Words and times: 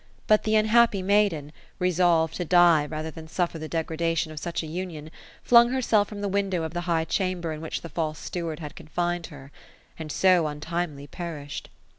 But 0.25 0.41
the 0.45 0.55
unhappy 0.55 1.03
maiden, 1.03 1.51
resolved 1.77 2.33
to 2.37 2.43
die 2.43 2.87
rather 2.87 3.11
than 3.11 3.27
suffer 3.27 3.59
the 3.59 3.67
degradation 3.69 4.31
of 4.31 4.39
such 4.39 4.63
a 4.63 4.65
union, 4.65 5.11
flung 5.43 5.69
herself 5.69 6.09
from 6.09 6.21
the 6.21 6.27
window 6.27 6.63
of 6.63 6.73
the 6.73 6.81
high 6.89 7.05
chamber 7.05 7.53
in 7.53 7.61
which 7.61 7.81
the 7.81 7.87
false 7.89 8.17
steward 8.17 8.59
had 8.61 8.75
confined 8.75 9.27
her; 9.27 9.51
and 9.99 10.11
so, 10.11 10.47
untimely, 10.47 11.05
perished. 11.05 11.69